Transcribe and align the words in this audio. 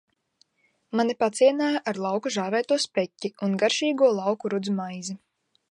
Mani 0.99 1.15
pacienāja 1.23 1.83
ar 1.91 1.99
lauku 2.05 2.33
žāvēto 2.39 2.81
speķi 2.89 3.33
un 3.49 3.55
garšīgo 3.65 4.13
lauku 4.23 4.53
rudzu 4.57 4.79
maizi. 4.81 5.21